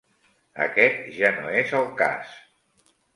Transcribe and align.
Aquest 0.63 1.03
ja 1.17 1.31
no 1.35 1.51
és 1.59 1.73
el 1.81 1.85
cas. 2.01 2.33